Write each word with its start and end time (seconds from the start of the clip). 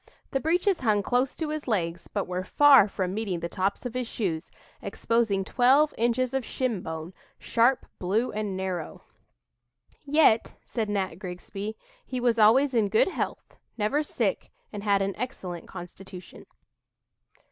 The 0.31 0.39
breeches 0.39 0.79
hung 0.79 1.03
close 1.03 1.35
to 1.35 1.49
his 1.49 1.67
legs, 1.67 2.07
but 2.07 2.25
were 2.27 2.43
far 2.43 2.87
from 2.87 3.13
meeting 3.13 3.39
the 3.39 3.47
tops 3.47 3.85
of 3.85 3.93
his 3.93 4.07
shoes, 4.07 4.49
exposing 4.81 5.43
'twelve 5.45 5.93
inches 5.95 6.33
of 6.33 6.43
shinbone, 6.43 7.13
sharp, 7.37 7.85
blue 7.99 8.31
and 8.31 8.57
narrow.'" 8.57 9.03
"Yet," 10.03 10.55
said 10.63 10.89
Nat 10.89 11.19
Grigsby, 11.19 11.77
"he 12.03 12.19
was 12.19 12.39
always 12.39 12.73
in 12.73 12.89
good 12.89 13.09
health, 13.09 13.55
never 13.77 14.01
sick, 14.01 14.49
and 14.73 14.83
had 14.83 15.03
an 15.03 15.15
excellent 15.17 15.67
constitution." 15.67 16.47